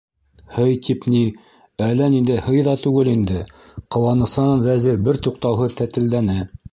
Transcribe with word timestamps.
-Һый 0.53 0.71
тип 0.85 1.03
ни, 1.15 1.19
әллә 1.87 2.07
ниндәй 2.13 2.41
һый 2.45 2.63
ҙа 2.67 2.73
түгел 2.85 3.11
инде,- 3.13 3.41
ҡыуанысынан 3.97 4.65
Вәзир 4.69 4.97
бер 5.09 5.21
туҡтауһыҙ 5.29 5.77
тәтелдәне. 5.83 6.39